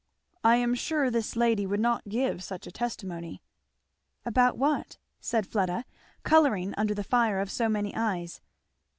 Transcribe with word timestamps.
"I 0.43 0.55
am 0.55 0.73
sure 0.73 1.11
this 1.11 1.35
lady 1.35 1.67
would 1.67 1.79
not 1.79 2.09
give 2.09 2.43
such 2.43 2.65
a 2.65 2.71
testimony." 2.71 3.43
"About 4.25 4.57
what?" 4.57 4.97
said 5.19 5.45
Fleda, 5.45 5.85
colouring 6.23 6.73
under 6.75 6.95
the 6.95 7.03
fire 7.03 7.39
of 7.39 7.51
so 7.51 7.69
many 7.69 7.95
eyes. 7.95 8.41